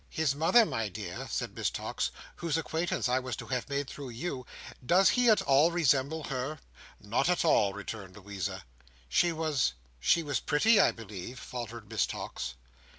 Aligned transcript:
"His 0.09 0.33
mother, 0.33 0.65
my 0.65 0.89
dear," 0.89 1.27
said 1.29 1.53
Miss 1.53 1.69
Tox, 1.69 2.09
"whose 2.37 2.57
acquaintance 2.57 3.07
I 3.07 3.19
was 3.19 3.35
to 3.35 3.45
have 3.49 3.69
made 3.69 3.87
through 3.87 4.09
you, 4.09 4.47
does 4.83 5.09
he 5.09 5.29
at 5.29 5.43
all 5.43 5.69
resemble 5.71 6.23
her?" 6.23 6.57
"Not 6.99 7.29
at 7.29 7.45
all," 7.45 7.71
returned 7.73 8.15
Louisa 8.17 8.63
"She 9.07 9.31
was—she 9.31 10.23
was 10.23 10.39
pretty, 10.39 10.79
I 10.79 10.89
believe?" 10.91 11.37
faltered 11.37 11.87
Miss 11.87 12.07
Tox. 12.07 12.55